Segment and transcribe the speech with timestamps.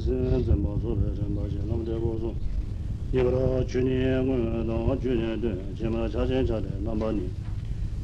[0.00, 2.32] sen sen bozu besen başı namde bozu
[3.12, 7.26] yibra chuni gun dong chuni dun chima chachen chade namba ni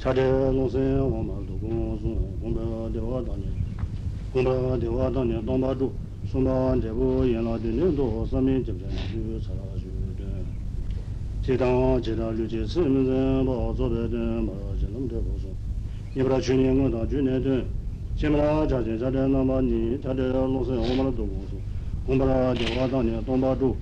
[0.00, 3.46] chade long sen homa dukung sun kumbha dewa dani
[4.32, 5.92] kumbha dewa dani dongpa du
[6.30, 9.88] sumba debu yenla dun do sami jibja nishu sara shu
[10.18, 10.44] dun
[11.42, 15.50] chidang chidang luchi simin zen bozu besen başı namde bozu
[16.14, 17.64] yibra chuni gun dong chuni dun
[18.16, 21.65] chima chachen chade namba ni chade long sen homa dukung sun
[22.05, 23.75] do gong so gong ba de wa da ni dong ba zhu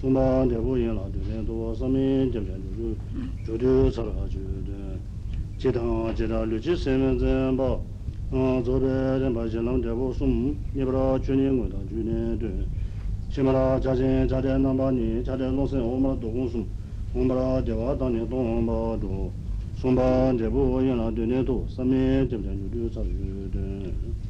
[0.00, 2.96] sung ba de bu yin la de ni do sa mi jim chen ju
[3.44, 4.98] ju ju cha la ju de
[5.56, 7.78] ji dang ji da lu ji si mi zen ba
[8.32, 8.90] 嗯，左边
[9.20, 12.50] 人把些能这不送，你不知道去年我到去年对，
[13.30, 16.66] 起码啦，家庭家庭能把你家庭老生我们都公送，
[17.14, 19.30] 我们啦电话当年东把住，
[19.76, 23.06] 送把这不原来对年多，上面这边就留着的。
[23.06, 23.14] 其
[23.52, 24.29] 他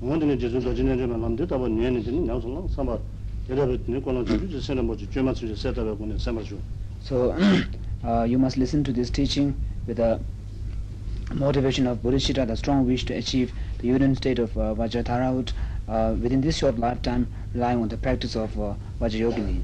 [0.00, 2.98] 원드네 제주 도진에 되면 남데 답아 뉘에는 되는 나오서 삼바
[3.48, 5.08] 대답했더니 권한 주주 세는 뭐지.
[5.10, 6.56] 죄만 주주 세다가 보내 삼아주
[7.02, 7.34] so
[8.04, 9.54] uh, you must listen to this teaching
[9.88, 10.20] with a
[11.34, 16.14] motivation of bodhisattva the strong wish to achieve the union state of uh, vajradhara uh,
[16.22, 19.62] within this short lifetime relying on the practice of uh, vajrayogini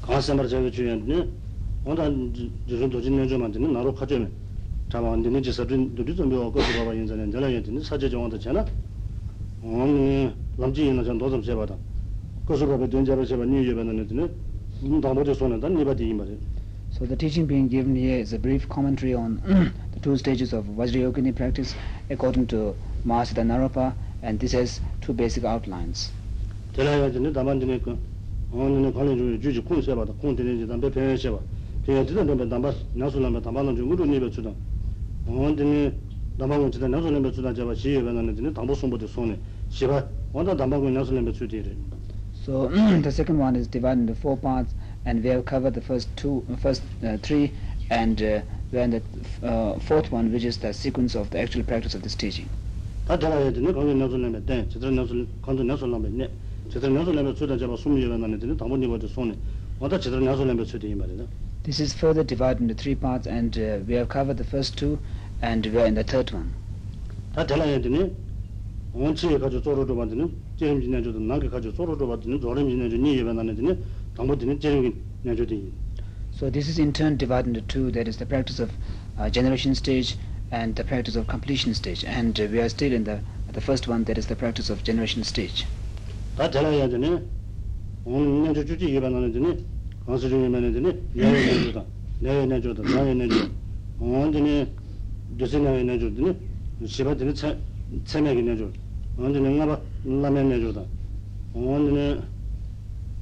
[0.00, 1.28] 가슴을 잡아 주는데
[1.84, 2.04] 온다
[2.68, 4.30] 저런 도진내 좀 만드는 나로 가져면.
[4.88, 6.92] 담아 안 되는 지서든 둘이 좀 배워 가지고 봐봐.
[6.94, 8.64] 인자는 내가 얘기했는데 사제 정원도 되나?
[9.62, 10.96] Kōsī bābā yīn zānyā, dhālā yā dhini sācā chā wāndā chāyā, wāndā lām chī yīn
[10.98, 11.76] nā chāyā dōsam chāyā bātā,
[12.46, 14.26] kōsī bābā dhini chāyā chāyā nī yu bā dhini dhini,
[14.82, 16.42] dhāmbā chā sōnā dhani nī bā dhī yīn bā dhini.
[16.90, 19.40] So the teaching being given here is a brief commentary on
[19.94, 21.74] the two stages of Vajrayogini practice
[22.10, 22.74] according to
[23.06, 26.10] Mahasiddha Naropa and this has two basic outlines.
[26.74, 27.96] Tēlā yā dhini dhāmbā dhini kō,
[28.52, 31.16] ān dhini kāli jū jū jī kūng sē bā tā, kūng dhini jī dhāmbā pēyā
[31.16, 31.40] sē bā,
[31.86, 33.18] pēyā dhini dhāmbā dhāmbā nyāsū
[35.26, 35.92] dhāmbā
[36.41, 37.09] dhāmbā dhāmbā jū ngūrū nī bā chū dhā, ān dhini dhāmbā ngū chī dhā nyāsū
[37.13, 39.35] dhāmbā chū dhā jā bā shī yu bā dhāni dhini dhāmbā sōmbā dhī sōni,
[39.71, 39.97] shī bā,
[40.33, 41.73] ān dhā dhāmbā ngū nyāsū dhāmbā chū dhī rī.
[42.47, 44.73] So the second one is divided into four parts
[45.05, 47.51] and we have covered the first two, uh, first uh, three,
[47.89, 48.41] and uh,
[48.71, 49.01] we are in the
[49.45, 52.47] uh, fourth one, which is the sequence of the actual practice of this teaching.
[53.07, 53.71] 다 달아야 되네.
[53.71, 54.67] 거기 나서 내면 돼.
[54.69, 56.29] 제대로 나서 건도 나서 내면 네.
[56.69, 59.33] 제대로 나서 내면 주다 잡아 숨이 열어나는 데는 당분이 버도 손에.
[59.79, 61.23] 와다 제대로 나서 내면 주대 이 말이다.
[61.63, 64.99] This is further divided into three parts, and uh, we have covered the first two,
[65.41, 66.51] and we are in the third one.
[67.33, 68.11] 다 달아야 되네.
[68.93, 73.55] 원치에 가지고 쪼로도 받는 제임 지내줘도 나게 가지고 쪼로도 받는 조림 지내줘 니 예배 나는
[73.55, 73.83] 데는
[74.15, 75.53] 당분이 제임 내줘도
[76.33, 78.71] So this is in turn divided into two, that is the practice of
[79.17, 80.17] uh, generation stage
[80.51, 82.05] and the practice of completion stage.
[82.05, 83.21] And uh, we are still in the
[83.53, 85.65] the first one, that is the practice of generation stage.
[86.37, 87.21] 다 잘해야 되네.
[88.05, 89.65] 오늘 내줘 주지 예배 나는 데는
[90.05, 90.97] 가서 좀 예배 되네.
[91.13, 91.85] 내가 내줘다.
[92.19, 92.83] 내가 내줘다.
[92.83, 93.49] 내가 내줘.
[93.99, 94.67] 언제
[95.31, 96.35] 니 조선에 내줘더니
[96.85, 97.55] 시바들이 차
[98.05, 98.69] 차매기 내줘.
[99.17, 100.83] 언제 내가 봐 라면 내줘다.
[101.53, 102.21] 언제니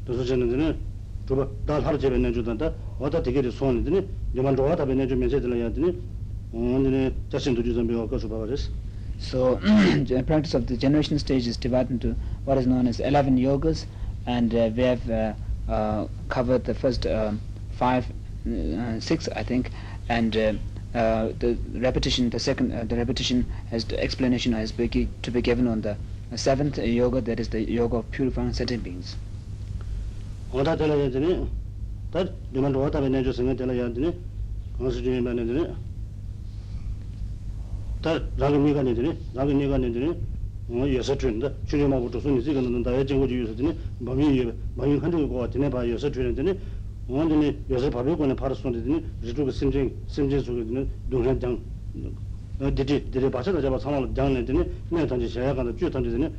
[0.06, 0.78] 도서전에는
[1.28, 2.72] 저 다 하루 집에 내줘다.
[3.00, 5.98] 어다 되게 손이더니 요만 좋아다 내주면 제들어야 되니
[6.54, 8.70] 언제니 자신도 주선 배워 가서 봐봐졌어.
[9.20, 9.58] So
[10.06, 12.16] the practice of the generation stage is divided into
[12.46, 13.86] what is known as 11 yogas
[14.28, 15.34] and uh, we have uh,
[15.72, 17.40] uh, covered the first um,
[17.80, 18.06] five,
[18.46, 19.72] uh, six I think
[20.10, 20.54] and uh,
[20.93, 24.89] Uh, the repetition, the second, uh, the repetition has the explanation has be,
[25.23, 25.97] to be given on the
[26.37, 29.17] seventh yoga, that is the yoga of purifying sentient beings.
[30.53, 31.49] oda tela ya dine,
[32.11, 34.13] tat diman oda bina jo singa tela ya dine,
[34.79, 35.77] kansi dine ni dine,
[38.03, 38.21] nanda
[45.71, 45.85] ba
[47.11, 51.59] 원드네 요새 바로 거는 바로 손데니 저쪽에 심진 심진 속에는 동산 장
[52.59, 56.31] 디디 디디 바서 잡아 상황 장내더니 내가 던지 제가 간다 쭉 던지더니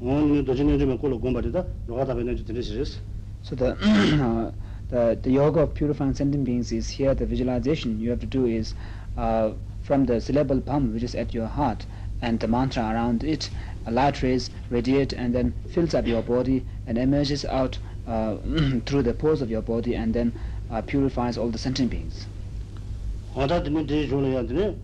[0.00, 2.98] 원드네 도진이 좀 걸로 공부하다 너가 답에 내주 드리시스
[3.46, 3.76] so the
[4.90, 8.46] the the yoga of purifying sentient beings is here the visualization you have to do
[8.46, 8.74] is
[9.16, 11.86] uh from the syllable PAM which is at your heart
[12.20, 13.50] and the mantra around it
[13.88, 18.36] A light rays radiate and then fills up your body and emerges out uh,
[18.86, 20.32] through the pores of your body and then
[20.70, 22.26] uh, purifies all the sentient beings.
[23.36, 24.74] Oda dimi de jona ya dimi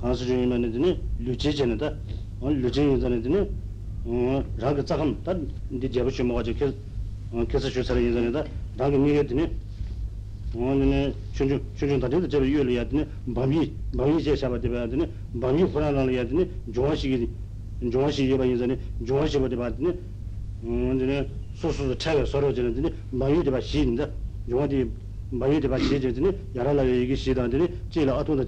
[0.00, 1.92] kansu jona mane dimi luje jena da
[2.40, 3.46] on luje yin zane dimi
[4.58, 5.34] rag tsakam da
[5.68, 6.72] de jabu chu mo je ke
[7.32, 8.44] uh, kesa chu sare yin zane da
[8.78, 9.46] rag mi ge dimi
[10.54, 14.48] on uh, ne chunju chunju da de jabu yule ya dimi bami bami je sha
[14.48, 17.28] ba de ba dimi bami khura la ya dimi jona shi ge
[17.90, 19.92] jona shi ye ba yin zane jona shi ba de ba dimi
[20.64, 21.28] on ne
[21.98, 22.92] 차가 서로지는데
[23.60, 24.10] 시인데
[26.54, 27.14] 야라라 얘기
[28.10, 28.44] 아토나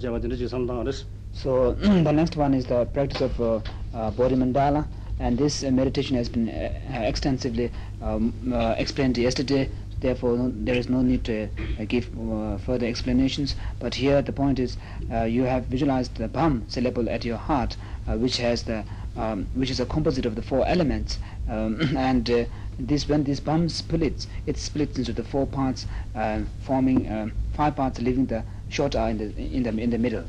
[1.35, 3.59] so the next one is the practice of uh,
[3.93, 4.87] uh, bodhi mandala.
[5.19, 7.71] And this uh, meditation has been uh, uh, extensively
[8.01, 9.69] um, uh, explained yesterday.
[9.99, 11.47] Therefore no, there is no need to
[11.79, 13.55] uh, give uh, further explanations.
[13.79, 14.77] But here the point is
[15.11, 17.75] uh, you have visualized the PAM syllable at your heart
[18.07, 18.83] uh, which has the
[19.17, 21.19] um, which is a composite of the four elements.
[21.49, 22.45] Um, and uh,
[22.79, 25.85] this when this PAM splits, it splits into the four parts,
[26.15, 30.23] uh, forming uh, five parts, leaving the short in the in the in the middle.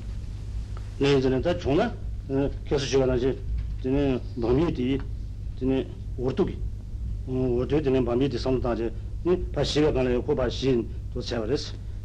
[0.99, 1.21] 네,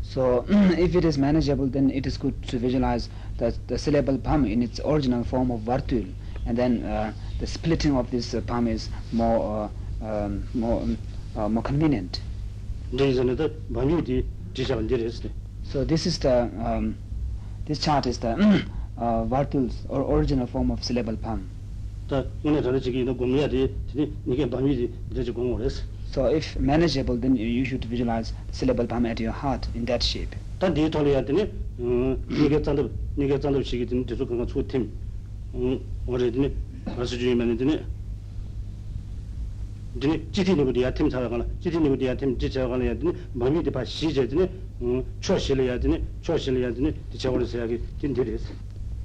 [0.01, 4.45] So if it is manageable, then it is good to visualize the, the syllable PAM
[4.45, 6.11] in its original form of vartul.
[6.45, 9.69] And then uh, the splitting of this uh, PAM is more uh,
[10.01, 10.97] um, more um,
[11.35, 12.21] uh, more convenient.
[12.91, 12.97] So
[15.85, 16.97] this is the um,
[17.65, 18.31] this chart is the
[18.97, 21.49] uh, vartuls or original form of syllable PAM.
[22.09, 22.27] so
[26.25, 30.35] if manageable then you should visualize syllable PAM at your heart in that shape.
[30.59, 31.49] Tan de thole ya de ni
[32.49, 34.91] ge chang de ni ge chang de shi ge de zu ge chu tim
[35.53, 36.51] ཁས ཁས ཁས ཁས
[36.97, 38.00] ཁས ཁས ཁས ཁས ཁས ཁས ཁས
[40.00, 44.48] 드니 지티니고 디아 팀 찾아가나 지티니고 디아 팀 지쳐가나 해야 되니 마음이 봐 시제더니
[44.82, 48.52] 음 초실을 해야 되니 초실을 해야 되니 지쳐버려 해야지 딘디레스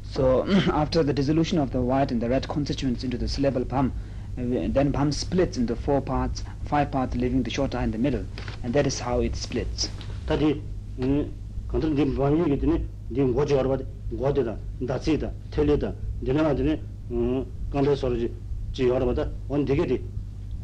[0.04, 3.94] So after the dissolution of the white and the red constituents into the syllable pam,
[4.38, 7.98] uh, then pam splits into four parts, five parts leaving the short eye in the
[7.98, 8.26] middle,
[8.64, 9.88] and that is how it splits.
[10.28, 10.60] 다디
[11.00, 11.32] 음
[11.70, 13.78] 간들 님 마음이 되니 님 고지 알아봐
[14.12, 15.94] 고대다 다치다 틀리다
[16.26, 16.76] 되나더니
[17.12, 18.34] 음 간데 소리지
[18.74, 20.02] 지 알아봐다 원 되게디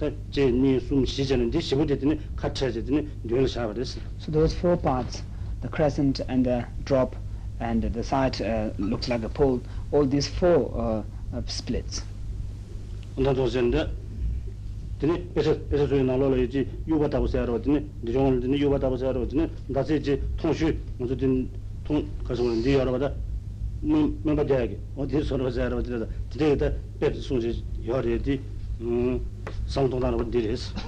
[0.01, 0.12] So
[4.31, 5.24] those four parts,
[5.62, 7.15] the crescent and the drop
[7.59, 9.59] and the side uh, looks like a pole,
[9.92, 11.04] all these four uh,
[11.36, 12.04] uh, splits.
[13.18, 13.89] 온다 도선데
[15.00, 21.15] 드니 그래서 그래서 저희 나로로지 유바다고 세야로더니 니종을 드니 유바다고 세야로더니 다시지 통슈 먼저
[21.83, 23.12] 통 가서 니 알아봐다
[23.81, 28.42] 뭐 뭐가 돼야게 어디 서로 세야로더니 드데다 베트 송지 요리디 음 상동다는 건 디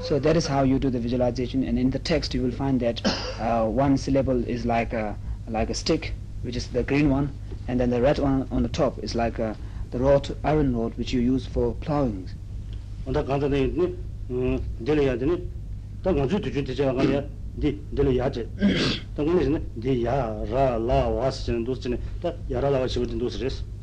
[0.03, 2.81] So that is how you do the visualization, and in the text you will find
[2.81, 3.01] that
[3.41, 5.17] uh, one syllable is like a
[5.49, 7.33] like a stick, which is the green one,
[7.69, 9.57] and then the red one on the top is like a,
[9.91, 12.29] the wrought iron rod which you use for plowing.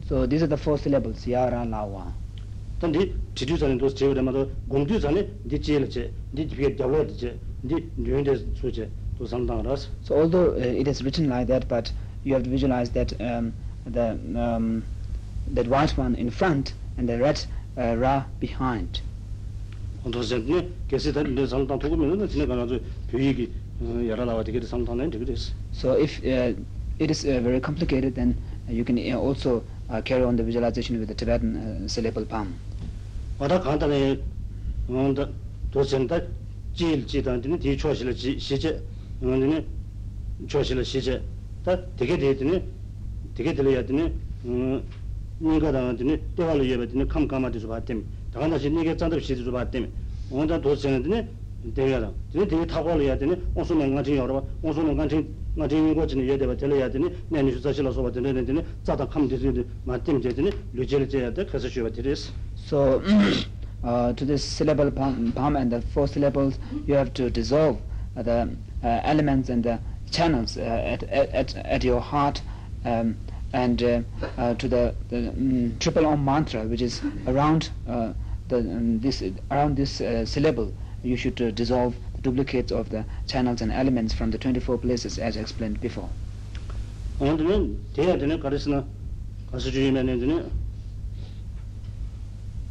[0.07, 2.11] so these are the four syllables, yara lawa
[10.01, 11.91] so although uh, it is written like that but
[12.23, 13.53] you have to visualize that um,
[13.85, 14.83] the um,
[15.53, 17.45] that white one in front and the red
[17.77, 19.01] uh, ra behind.
[20.03, 23.51] 언더젠네 계세단 내 상당 도구면은 지내가 가지고 교육이
[24.09, 24.25] 여러
[25.71, 26.53] so if uh,
[26.99, 28.35] it is uh, very complicated then
[28.67, 32.55] you can uh, also uh, carry on the visualization with the Tibetan uh, syllable PAM.
[33.40, 34.18] 와다 간단해
[34.88, 35.28] 온다
[35.70, 36.20] 도선다
[36.72, 38.82] 제일 지단들은 뒤 초실의 지 시제
[39.20, 39.64] 오늘은
[40.46, 41.22] 초실의 시제
[41.64, 42.62] 다 되게 되더니
[43.34, 44.12] 되게 들려야 되니
[44.44, 44.82] 음
[45.38, 49.88] 네가 당한테는 대화를 예배드니 감감하듯이 봤더니 당한다시 네게 짠도 시도 봤더니
[50.30, 51.28] 온다 도선들은
[51.74, 55.26] 대야라 되게 되게 타고를 해야 되니 오수는 같이 여러 봐 오수는 같이
[55.58, 58.96] 같이 이거 지는 예대가 들려야 되니 내니 수사실로 서 봤더니 되니 자
[62.71, 63.03] So
[63.83, 67.81] uh, to this syllable PAM, and the four syllables, you have to dissolve
[68.15, 68.47] the
[68.81, 69.77] uh, elements and the
[70.09, 72.41] channels uh, at, at, at your heart
[72.85, 73.17] um,
[73.51, 78.15] and uh, to the, the um, triple om mantra, which is around the,
[78.59, 79.91] um, this around this
[80.31, 80.73] syllable,
[81.03, 85.81] you should dissolve duplicates of the channels and elements from the 24 places as explained
[85.81, 86.09] before.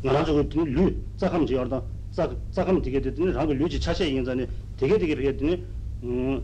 [0.02, 3.54] 나 가서 주의면 되는 나라 저거 되는 류 짝함 지어다 짝 짝함 되게 되더니 라고
[3.54, 5.66] 류지 차세 인자네 되게 되게 되더니
[6.04, 6.44] 음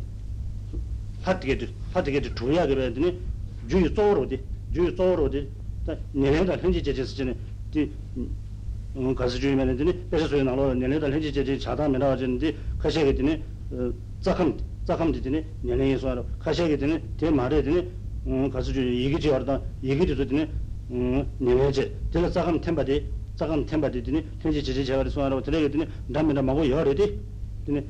[1.24, 3.22] 파티게 파티게 두야 그러더니
[3.70, 5.50] 주의 쪼로디 주의 쪼로디
[5.86, 7.36] 다 내년다 현지 제제스 전에
[7.72, 7.92] 디
[8.96, 13.42] 음 가서 주면은 되니 그래서 소리 나로 내내다 현지 제제 자다 메라 되는데 가셔야 되니
[13.72, 17.90] 어 작함 작함 되니 내내에서 하러 가셔야 되니 대 말해 되니
[18.28, 20.48] 음 가서 주 이게 지 알다 이게 되니
[20.92, 26.42] 음 내내제 제가 작함 템바디 작함 템바디 되니 현지 제제 제가 소하러 들어야 되니 남메라
[26.42, 27.18] 마고 열어야 되니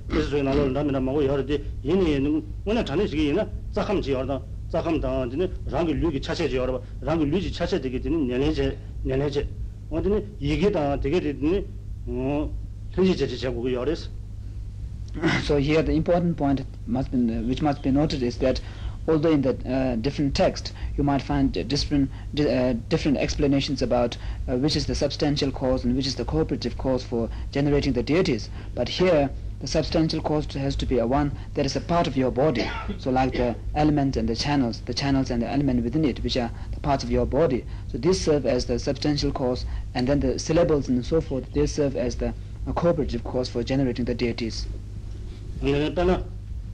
[0.08, 4.42] 그래서 소리 나로 남메라 마고 열어야 돼 얘는 오늘 전에 시기 있나 작함 지 알다
[4.70, 9.48] 작함 당한테는 랑이 류기 차체 지 알아 랑이 류지 차체 되게 되니 내내제 내내제
[9.90, 11.66] 어디니 이게 다 되게 되더니
[12.08, 12.50] 어
[12.92, 14.10] 현지 제지 제국이 열었어.
[15.44, 18.62] so here the important point must be which must be noted is that
[19.09, 22.11] although in the uh, different text you might find different
[22.41, 24.17] uh, different explanations about
[24.49, 28.03] uh, which is the substantial cause and which is the cooperative cause for generating the
[28.03, 32.07] deities but here the substantial cause has to be a one that is a part
[32.07, 32.71] of your body.
[32.99, 36.37] So like the element and the channels, the channels and the element within it, which
[36.37, 37.65] are the parts of your body.
[37.89, 41.67] So these serve as the substantial cause, and then the syllables and so forth, they
[41.67, 42.35] serve as the
[42.75, 44.67] cooperative cause for generating the deities.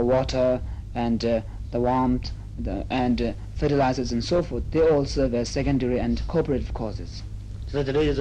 [0.00, 0.60] water
[0.94, 6.26] and the warmth the, and fertilizers and so forth, they all serve as secondary and
[6.28, 7.22] cooperative causes.
[7.70, 8.12] ngōla yā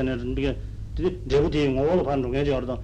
[2.61, 2.77] dā,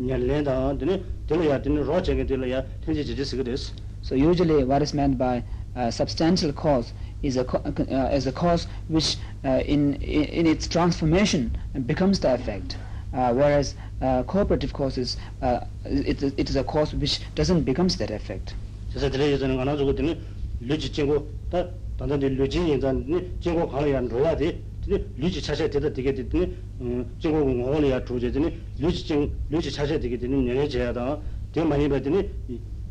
[0.00, 3.70] yā rō chēngi yā.
[4.02, 5.42] So usually what is meant by
[5.74, 11.56] uh, substantial cause is a, uh, is a cause which uh, in, in its transformation
[11.86, 12.76] becomes the effect.
[13.13, 18.09] Uh, whereas uh, cooperative causes, uh, it, it is a cause which doesn't becomes that
[18.09, 18.55] effect.
[18.89, 20.19] 그래서 들에 예전에 가나 주고 되는
[20.61, 21.67] 류지 친구 다
[21.97, 22.93] 단단히 류지 인자
[23.39, 29.31] 친구 가야 로야 돼 류지 차셔 되다 되게 됐더니 음 지금 원래야 주제더니 류지 좀
[29.49, 31.19] 류지 차셔 되게 되는 내내 제야다
[31.53, 32.29] 되게 많이 받더니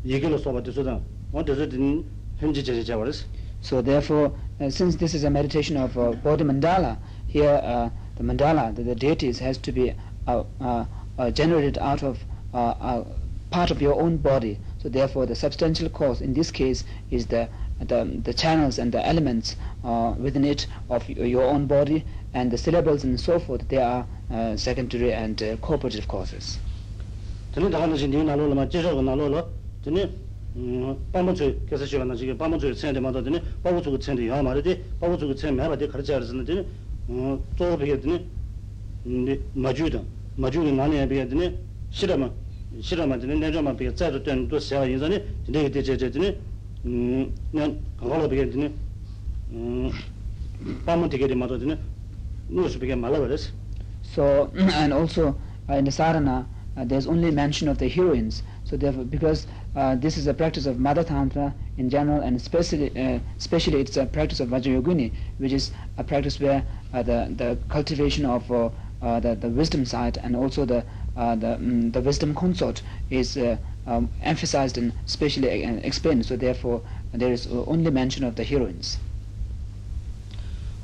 [0.05, 1.01] 얘기로 써봤더서
[1.33, 2.03] 어디서 든
[2.37, 3.25] 현지 제제 잡았어
[3.61, 8.24] so therefore uh, since this is a meditation of uh, bodhi mandala here uh, the
[8.24, 9.94] mandala the, the deities has to be
[10.26, 10.84] uh, uh,
[11.18, 13.04] uh, generated out of uh, uh,
[13.50, 14.58] part of your own body.
[14.78, 19.06] So therefore the substantial cause in this case is the the, the channels and the
[19.06, 19.56] elements
[20.18, 24.06] within it of your own body and the syllables and so forth they are
[24.56, 26.58] secondary and cooperative causes.
[27.54, 27.68] wo
[33.80, 36.00] chu chen de ya ma de pa wo chu chen me ba de kar
[37.08, 40.00] tsō bhiyā dhīne mājū dhā,
[40.38, 41.52] mājū dhī nāni bhiyā dhīne
[41.92, 42.30] shirāma,
[42.80, 46.10] shirāma dhīne nēchāma bhiyā tsā tu tuyān tu siyā yīn zāni dhīne dhī chē chē
[46.14, 46.34] dhīne
[47.54, 48.72] nān kāla bhiyā dhīne
[50.86, 51.78] pāma dhī kē dhī mātā dhīne
[52.50, 53.52] nūs bhiyā mālā bhiyā dhīs
[54.14, 55.36] So, and also
[55.68, 56.46] uh, in the Sarana,
[56.76, 59.46] uh, there's only mention of the heroines, so therefore because
[59.76, 63.96] uh, this is a practice of mother tantra in general and especially uh, especially it's
[63.96, 68.68] a practice of vajrayogini which is a practice where uh, the the cultivation of uh,
[69.02, 70.84] uh, the the wisdom side and also the
[71.16, 73.36] uh, the um, the wisdom consort is
[73.86, 75.48] um, emphasized and specially
[75.84, 76.26] explained.
[76.26, 76.82] So therefore
[77.12, 78.98] there is only mention of the heroines.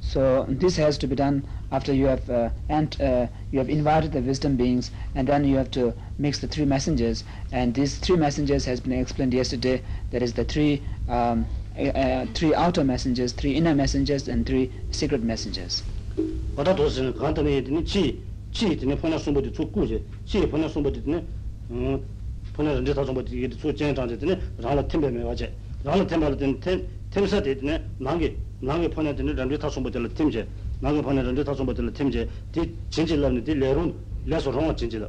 [0.00, 1.42] So this has to be done
[1.72, 5.56] after you have uh, and uh, you have invited the wisdom beings, and then you
[5.56, 7.24] have to mix the three messengers.
[7.52, 9.82] And these three messengers has been explained yesterday.
[10.10, 10.82] That is the three.
[11.08, 11.46] Um,
[11.78, 15.82] uh, three outer messengers, three inner messengers, and three secret messengers.
[16.56, 18.18] Wata dosin kantani dini chi,
[18.50, 21.22] chi dini pona sumbo di tsu kuji, chi pona sumbo di dini,
[22.52, 25.52] pona rinri ta sumbo di tsu jen chanji dini rāla tenpe me wache.
[25.84, 26.58] Rāla tenpe la dini
[27.10, 30.46] temsa di dini nangi, nangi pona dini rinri ta sumbo di la temje,
[30.78, 33.92] nangi pona rinri ta sumbo di la temje, di jinji la dini di lerun,
[34.24, 35.08] leso rongwa jinji la.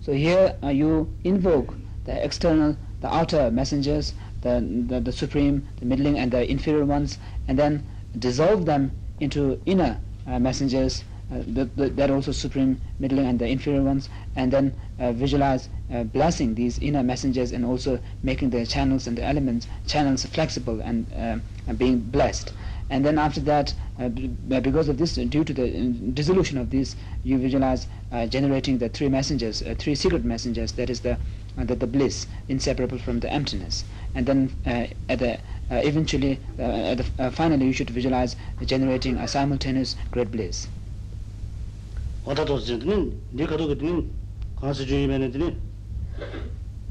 [0.00, 1.74] So here uh, you invoke
[2.04, 4.12] the external the outer messengers
[4.42, 7.84] the, the, the supreme, the middling, and the inferior ones, and then
[8.18, 13.46] dissolve them into inner uh, messengers, uh, that, that that also supreme, middle, and the
[13.46, 18.64] inferior ones, and then uh, visualize uh, blessing these inner messengers and also making the
[18.64, 22.52] channels and the elements channels flexible and, uh, and being blessed.
[22.90, 26.70] And then after that, uh, because of this, uh, due to the uh, dissolution of
[26.70, 27.86] this, you visualize
[28.30, 30.72] generating the three messengers, three secret messengers.
[30.72, 31.18] That is the
[31.58, 33.84] the, the bliss, inseparable from the emptiness.
[34.14, 35.38] And then at the
[35.70, 40.68] eventually, at the, finally, you should visualize generating a simultaneous great bliss.
[42.27, 44.07] 어다도 저는 네가 그랬더니
[44.55, 45.31] 가서 주의면은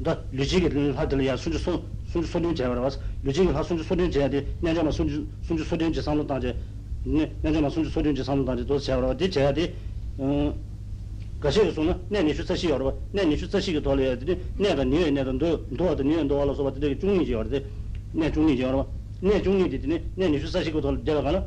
[0.03, 4.29] 다 류지게 하들 야 순주 손 순주 손님 제가 와서 류지게 하 순주 손님 제야
[4.29, 6.55] 돼 내가만 순주 순주 손님 제 상로 다제
[7.03, 10.53] 네 내가만 순주 손님 제 상로 다제 도 제가 돼 제야 돼어
[11.39, 15.65] 가셔서 손은 내 니슈 사시 여러 내 니슈 사시가 돌려야 돼 내가 니에 내가 도
[15.75, 17.49] 도와도 니에 도와서 서 되게 중이지 여러
[18.11, 18.87] 내 중이지 여러
[19.21, 21.45] 내 중이지 내 니슈 사시가 돌 내가 가나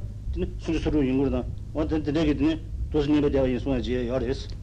[0.59, 2.61] 순주 소리 연구다 어떤 되게 되네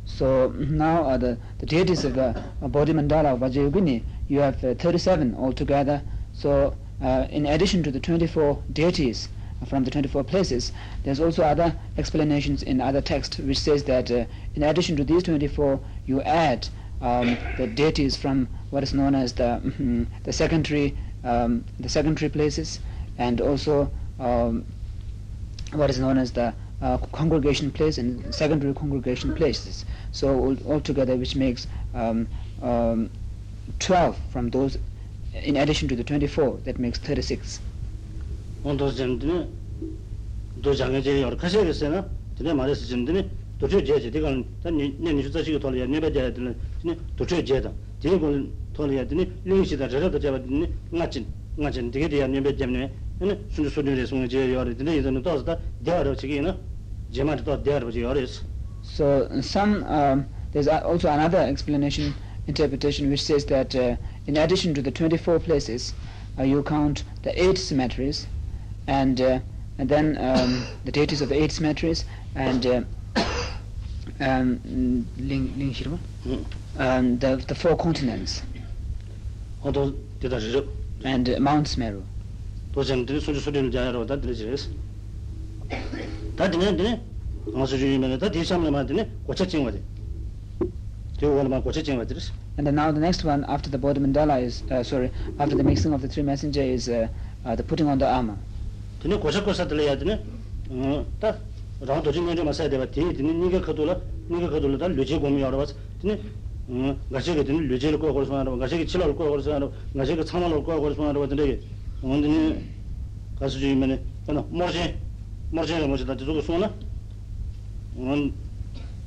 [0.04, 4.62] So now uh, the, the deities of the uh, Bodhi Mandala of Vajrayogini, you have
[4.62, 6.02] uh, 37 altogether.
[6.34, 9.30] So uh, in addition to the 24 deities
[9.62, 10.72] uh, from the 24 places,
[11.04, 15.22] there's also other explanations in other texts which says that uh, in addition to these
[15.22, 16.68] 24, you add
[17.00, 20.94] um, the deities from what is known as the, mm-hmm, the, secondary,
[21.24, 22.80] um, the secondary places
[23.16, 24.66] and also um,
[25.72, 29.85] what is known as the uh, congregation place and secondary congregation places.
[30.11, 32.27] So all, altogether, which makes um,
[32.61, 33.09] um,
[33.79, 34.77] 12 from those,
[35.33, 37.61] in addition to the 24, that makes 36.
[38.63, 39.47] 온도 점드네
[40.61, 42.09] 도장에 제 여러 가지 있어요.
[42.37, 43.27] 근데 말해서 점드네
[43.59, 44.29] 도저 제제 내가
[44.63, 47.71] 난 내니 주자식이 돌려야 내가 돼야 되는 네 도저 제다.
[47.99, 52.91] 제걸 돌려야 되니 링시다 저러다 잡았니 맞진 맞진 되게 돼야 내가 잡네.
[53.19, 56.55] 네 순수 소리를 송에 제 여러 되네 이제는 또다 대화로 지기는
[58.82, 62.14] so some um, there's also another explanation
[62.46, 65.94] interpretation which says that uh, in addition to the 24 places,
[66.38, 68.26] uh, you count the eight cemeteries,
[68.86, 69.38] and uh,
[69.78, 72.66] and then um, the deities of the eight cemeteries and.
[72.66, 72.82] Uh,
[74.20, 75.06] um, and
[76.78, 78.42] um, the, the four continents.
[81.04, 82.04] And uh, Mount Meru.
[86.37, 86.37] 다 들으시겠어.
[86.37, 87.01] 다 되네 되네.
[87.53, 89.09] 가서 주의면 다 뒤sam을 만드네.
[89.25, 89.81] 고쳐진 거지.
[91.19, 92.31] 저 원만 고쳐진 거 들으시.
[92.57, 95.63] And then now the next one after the Bodhi Mandala is uh, sorry after the
[95.63, 97.07] mixing of the three messenger is uh,
[97.45, 98.37] uh, the putting on the armor.
[99.01, 100.23] 되네 고쳐고서 들려야 되네.
[100.69, 101.37] 어, 다
[101.81, 102.79] 라운 도지 먼저 마셔야 돼.
[102.91, 103.99] 뒤 되네 니가 거둘라.
[104.29, 105.73] 니가 거둘라 다 류지 공이 알아 봤어.
[106.01, 106.19] 되네.
[106.69, 108.57] 어, 가시게 되네 류지를 거 걸어서 하는 거.
[108.59, 109.73] 가시게 칠할 거 걸어서 하는 거.
[109.97, 111.27] 가시게 참을 거 걸어서 하는 거.
[111.27, 111.59] 되네.
[112.01, 112.63] 언제니
[113.39, 114.95] 가서 주의면 하나 뭐지?
[115.51, 116.73] 뭐지가 뭐지다 저거 소나?
[117.95, 118.33] 원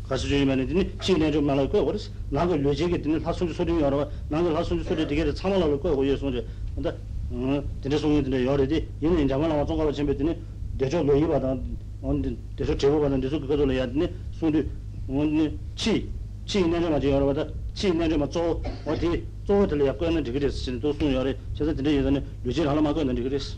[0.08, 4.54] 가서 주의면 되니 지내 좀 말할 거 그래서 나가 류지게 되네 하순주 소리 여러 나가
[4.58, 6.90] 하순주 소리 되게 참을 거 거고 예서 근데 근데
[7.32, 10.38] 어 되네 소리 되네 여러지 얘는 이제 말하고 종가로 준비되네
[10.78, 11.56] 대저 로이 받아
[12.02, 14.68] 언제 대저 제보 받는 데서 그거 돌려야 되네 소리
[15.08, 16.08] 언니 치
[16.46, 20.92] 치내 좀 아주 여러 받아 치내 좀 저, 어디 저 들려 거는 되게 됐어 또
[20.92, 23.56] 소리 여러 저도 되네 예전에 류지 하나만 거는 되게 됐어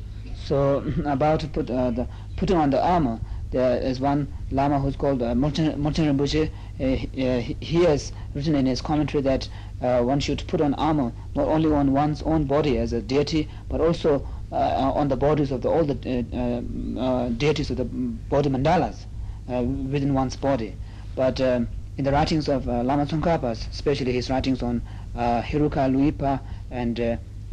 [0.48, 3.19] So about to put uh, the putting on the armor,
[3.51, 6.49] there is one lama who's called uh, Morten Rinpoche.
[6.79, 9.47] Uh, he- uh, he- has written in his commentary that
[9.81, 13.47] uh, one should put on armor not only on one's own body as a deity,
[13.69, 15.97] but also uh, on the bodies of the, all the
[16.33, 19.05] uh, uh, deities of the body mandalas
[19.47, 20.75] within one's body.
[21.15, 21.67] But um,
[21.97, 24.81] in the writings of Lama Tsongkhapas, especially his writings on
[25.15, 26.41] Heruka Luipa
[26.71, 26.97] and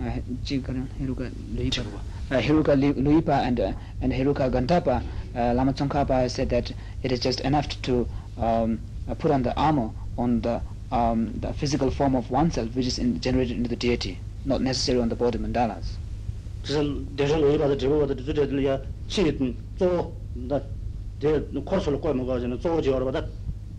[0.00, 5.02] Heruka Luipa, uh, Heruka Luipa and, uh, and Heruka Gantapa,
[5.34, 8.06] uh, Lama Tsongkhapa said that it is just enough to
[8.38, 8.80] um,
[9.18, 10.60] put on the armor on the,
[10.92, 15.02] um, the physical form of oneself, which is in, generated into the deity, not necessarily
[15.02, 15.96] on the body mandalas.
[16.62, 20.60] 대선 의바다 제보보다 주제들이야 치리든 또나
[21.64, 23.24] 코스로 꼬여 먹어 가지고 조지 얼마다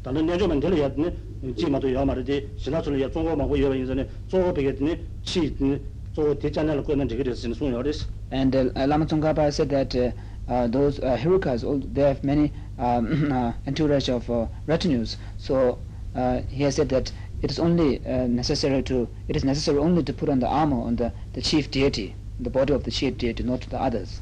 [0.01, 1.13] 다른 내조면 들려야 되네
[1.55, 5.79] 지마도 야 말이지 지나서는 야 중고 먹고 이런 인생에 조배겠니 치든
[6.13, 10.11] 조 대자나를 꼬는 저기 됐으니 송열이스 and uh, Lama Tsongkhapa said that uh,
[10.47, 11.61] uh those uh, Herukas,
[11.93, 15.17] they have many um, entourage of uh, retinues.
[15.37, 15.79] So
[16.15, 20.13] uh, he has said that it is only necessary to, it is necessary only to
[20.13, 23.43] put on the armor on the, the chief deity, the body of the chief deity,
[23.43, 24.21] not the others.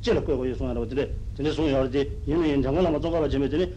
[0.00, 3.48] 찔러 거고 있어 하라고 드네 드니 손 여러 돼 얘는 연장을 아마 좀 가봐 좀
[3.48, 3.72] 드니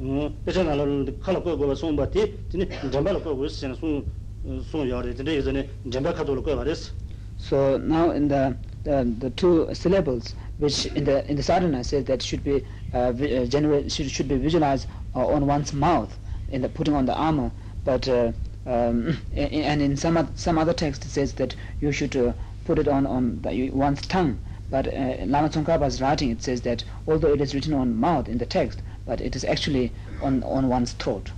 [0.00, 5.68] 음 내가 나로 칼 거고 손 받지 드니 잠발 거고 있으니 손손 여러 돼 이제는
[5.92, 6.92] 잠발 카도로 거야 그랬어
[7.38, 12.04] So now in the, the the two syllables which in the in the sadhana says
[12.06, 16.16] that should be uh, vi- uh, generate should should be visualized uh, on one's mouth
[16.48, 17.50] in the putting on the armor,
[17.84, 18.32] but uh,
[18.65, 22.33] um, and in some some other text it says that you should uh,
[22.65, 24.39] put it on on the, one's tongue.
[24.69, 28.37] But uh, Lama Tsongkhapa's writing it says that although it is written on mouth in
[28.37, 31.31] the text but it is actually on on one's throat.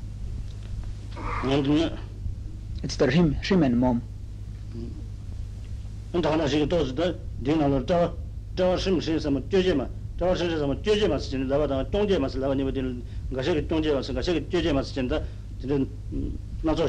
[2.84, 4.02] It's the rim rim and mom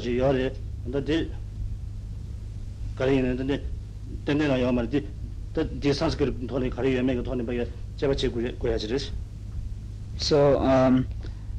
[0.01, 0.51] chi kari
[8.01, 9.11] kari chi guya.
[10.17, 11.07] So, um,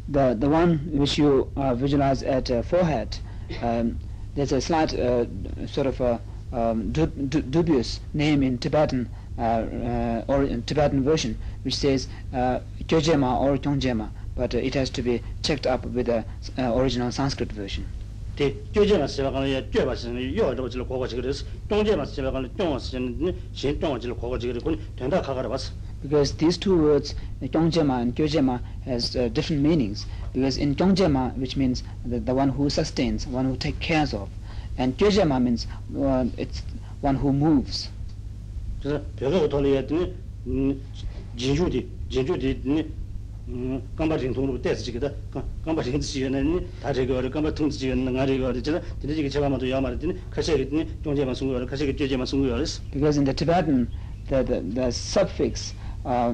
[0.07, 3.17] the, the one which you uh, visualize at uh, forehead,
[3.61, 3.99] um,
[4.35, 5.25] there's a slight uh,
[5.67, 6.21] sort of a
[6.53, 12.07] um, dub dub dubious name in Tibetan uh, uh, or in Tibetan version, which says
[12.33, 16.23] uh, Kyojema or Kyongjema, but uh, it has to be checked up with the
[16.57, 17.85] original Sanskrit version.
[18.35, 21.31] 대 교제만 세바 가는 야 껴바 시는 요 어디로 고고 지그래
[21.69, 24.59] 동제만 세바 가는 동어 시는 신 동어 지로 고고 지그래.
[24.59, 25.71] 군 된다 가가라 봤어.
[26.01, 30.05] Because these two words kyongjema and kyojema has uh, different meanings.
[30.33, 34.27] Because in kyongjema which means the, the one who sustains one who takes cares of.
[34.77, 36.61] And kyojema means uh, it's
[37.01, 37.89] one who moves
[43.45, 45.09] kāmbā rīng tōng rūpa tēs chīka tā
[45.61, 48.23] kāmbā rīng tsī yuwa nāni tā rīga wā rī kāmbā tōng tsī yuwa nā ngā
[48.25, 50.65] rīga wā rī chīla tīne chīka chabā mā tō yā mā rī tīne kāshā kī
[50.71, 53.23] tīne tōng jē sūngu wā rī kāshā kī jē mā sūngu wā rī Because in
[53.25, 53.87] the Tibetan
[54.29, 56.33] the, the, the suffix uh,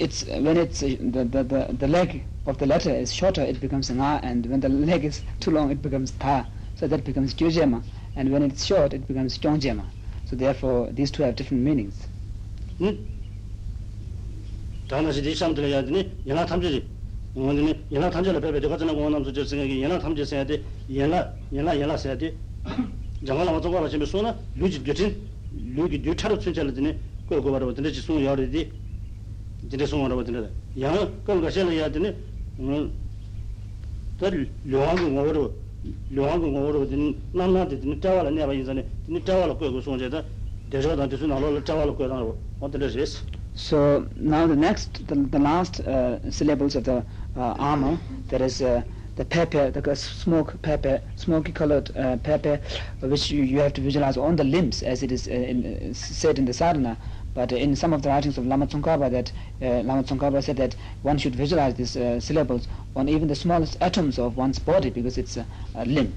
[0.00, 3.60] it's when it's uh, the, the, the, the leg of the letter is shorter it
[3.60, 6.46] becomes nga and when the leg is too long it becomes ta.
[6.74, 7.84] So that becomes jyojema
[8.16, 9.86] and when it's short it becomes tongjema
[10.24, 12.08] so therefore these two have different meanings?
[14.93, 16.83] 다나시 디삼들 해야 되니 연락 탐지지.
[17.35, 20.61] 오늘은 연락 탐지를 배배 내가 전에 원함도 저 생각이 연락 탐지 해야 돼.
[20.93, 22.33] 연락 연락 연락 해야 돼.
[23.25, 25.15] 장관 아마 저거 지금 소나 루지 듀진
[25.75, 26.97] 루기 듀차로 춘절을 되니
[27.27, 28.71] 그거 바로 되는 지 손이 열이디.
[29.65, 30.49] 이제 손으로 되는.
[30.79, 32.13] 양 그런 거 해야 되니
[32.59, 32.91] 음.
[34.19, 34.29] 더
[34.65, 35.53] 료하고 뭐로
[36.11, 38.85] 료하고 뭐로 되니 남나데 되니 자와라 내가 인자네.
[39.07, 40.23] 되니 자와라 그거 손제다.
[40.69, 43.23] 대저다 대수 나로 자와라 그거 어떻게 됐어?
[43.54, 47.04] So now the next, the, the last uh, syllables of the
[47.36, 48.82] uh, armor, that is uh,
[49.16, 52.60] the pepper, the smoke pepper, smoky colored uh, pepper,
[53.00, 55.94] which you, you have to visualize on the limbs, as it is uh, in, uh,
[55.94, 56.98] said in the sadhana.
[57.32, 61.18] But in some of the writings of Lama Tsongkhapa, that Lama Tsongkhapa said that one
[61.18, 61.90] should visualize these
[62.24, 66.14] syllables on even the smallest atoms of one's body because it's a, a limb.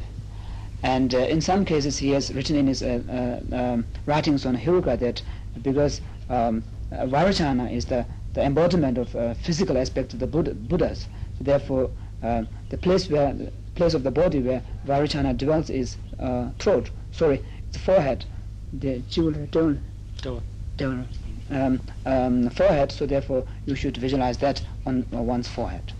[0.84, 5.24] And in some cases, he has written in his um, writings on Heruka that
[5.64, 10.54] because um, uh, Vairocana is the, the embodiment of uh, physical aspect of the Buddha,
[10.54, 11.08] Buddhas.
[11.38, 11.90] So therefore,
[12.24, 16.90] uh, the place where the place of the body where Vairocana dwells is uh, throat.
[17.12, 18.26] Sorry, it's forehead.
[18.74, 19.80] The jewel, don't,
[20.18, 20.42] 저
[20.78, 21.08] don't,
[21.52, 22.92] um, um, forehead.
[22.92, 25.94] So therefore, you should visualize that on uh, one's forehead.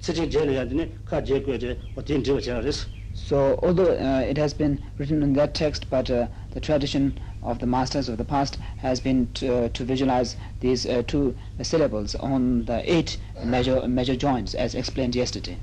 [0.00, 4.54] sitting jail yadine ka jail ko je otin jail charis so although uh, it has
[4.54, 8.58] been written in that text but uh, the tradition of the masters of the past
[8.78, 14.16] has been to, uh, to visualize these uh, two syllables on the eight measure measure
[14.16, 15.56] joints as explained yesterday.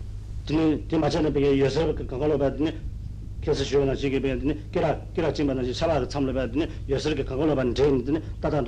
[0.48, 2.74] The the machana be yourself kangalo badne
[3.48, 3.96] kesa na
[5.32, 6.48] tsamla
[8.42, 8.66] tatan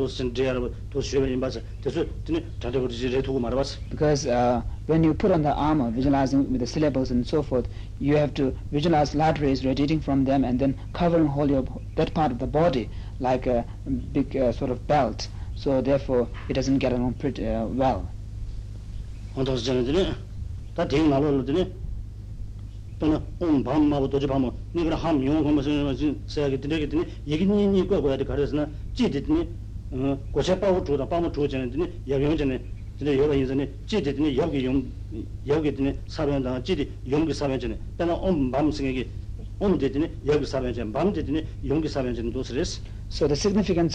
[2.61, 2.69] sa
[3.39, 7.25] marwa sa Because uh, when you put on the armor visualizing with the syllables and
[7.27, 7.67] so forth
[7.99, 11.65] you have to visualize light rays radiating from them and then covering whole your,
[11.95, 12.89] that part of the body
[13.19, 13.65] like a
[14.13, 18.07] big uh, sort of belt so therefore it doesn't get along pretty uh, well.
[22.98, 25.70] 또는 온 밤마고 도지 밤마 니가 함 용어 거면서
[26.26, 27.04] 세게 되게 되네.
[27.26, 29.48] 얘기니 니 거 거야 돼 가르스나 찌듯니
[29.90, 31.90] 어 고체 빠고 주다 밤마 주 전에 되네.
[32.08, 32.62] 여경 전에
[32.98, 34.84] 근데 여러 인전에 찌듯니 여기 용
[35.46, 35.98] 여기 되네.
[36.06, 39.08] 사변당 찌디 용기 사변 전에 때는 온 밤생에게
[39.58, 43.82] 온 되더니 여기 사변 전에 밤 되더니 용기 사변 전에 도스레스 So the significance